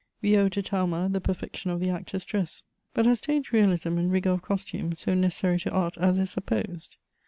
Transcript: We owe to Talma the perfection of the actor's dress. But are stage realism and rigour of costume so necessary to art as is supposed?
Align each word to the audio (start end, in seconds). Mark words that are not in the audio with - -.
We 0.19 0.35
owe 0.35 0.49
to 0.49 0.63
Talma 0.63 1.09
the 1.09 1.21
perfection 1.21 1.69
of 1.69 1.79
the 1.79 1.91
actor's 1.91 2.25
dress. 2.25 2.63
But 2.95 3.05
are 3.05 3.13
stage 3.13 3.51
realism 3.51 3.99
and 3.99 4.11
rigour 4.11 4.31
of 4.31 4.41
costume 4.41 4.95
so 4.95 5.13
necessary 5.13 5.59
to 5.59 5.69
art 5.69 5.95
as 5.99 6.17
is 6.17 6.31
supposed? 6.31 6.97